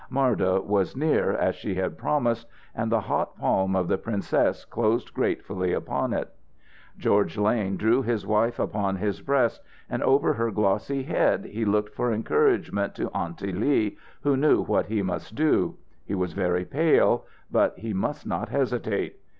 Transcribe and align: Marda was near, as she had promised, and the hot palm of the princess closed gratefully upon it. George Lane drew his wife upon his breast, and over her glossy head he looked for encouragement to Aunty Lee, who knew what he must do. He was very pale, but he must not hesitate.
Marda 0.09 0.59
was 0.61 0.95
near, 0.97 1.31
as 1.33 1.53
she 1.53 1.75
had 1.75 1.95
promised, 1.95 2.47
and 2.73 2.91
the 2.91 3.01
hot 3.01 3.37
palm 3.37 3.75
of 3.75 3.87
the 3.87 3.99
princess 3.99 4.65
closed 4.65 5.13
gratefully 5.13 5.73
upon 5.73 6.11
it. 6.11 6.33
George 6.97 7.37
Lane 7.37 7.77
drew 7.77 8.01
his 8.01 8.25
wife 8.25 8.57
upon 8.57 8.95
his 8.95 9.21
breast, 9.21 9.61
and 9.91 10.01
over 10.01 10.33
her 10.33 10.49
glossy 10.49 11.03
head 11.03 11.45
he 11.45 11.65
looked 11.65 11.93
for 11.93 12.11
encouragement 12.11 12.95
to 12.95 13.11
Aunty 13.13 13.51
Lee, 13.51 13.95
who 14.21 14.35
knew 14.35 14.63
what 14.63 14.87
he 14.87 15.03
must 15.03 15.35
do. 15.35 15.75
He 16.03 16.15
was 16.15 16.33
very 16.33 16.65
pale, 16.65 17.25
but 17.51 17.77
he 17.77 17.93
must 17.93 18.25
not 18.25 18.49
hesitate. 18.49 19.19